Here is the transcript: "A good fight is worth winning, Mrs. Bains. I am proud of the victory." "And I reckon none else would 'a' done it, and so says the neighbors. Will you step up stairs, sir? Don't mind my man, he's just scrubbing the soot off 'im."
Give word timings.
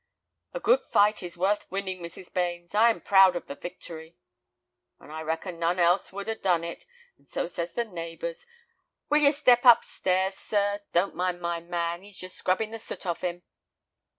"A 0.55 0.59
good 0.59 0.79
fight 0.81 1.21
is 1.21 1.37
worth 1.37 1.69
winning, 1.69 2.01
Mrs. 2.01 2.33
Bains. 2.33 2.73
I 2.73 2.89
am 2.89 3.01
proud 3.01 3.35
of 3.35 3.45
the 3.45 3.53
victory." 3.53 4.17
"And 4.99 5.11
I 5.11 5.21
reckon 5.21 5.59
none 5.59 5.77
else 5.77 6.11
would 6.11 6.27
'a' 6.27 6.33
done 6.33 6.63
it, 6.63 6.87
and 7.19 7.27
so 7.27 7.45
says 7.45 7.73
the 7.73 7.85
neighbors. 7.85 8.47
Will 9.11 9.21
you 9.21 9.31
step 9.31 9.63
up 9.63 9.83
stairs, 9.83 10.33
sir? 10.33 10.79
Don't 10.91 11.13
mind 11.13 11.39
my 11.39 11.59
man, 11.59 12.01
he's 12.01 12.17
just 12.17 12.35
scrubbing 12.35 12.71
the 12.71 12.79
soot 12.79 13.05
off 13.05 13.23
'im." 13.23 13.43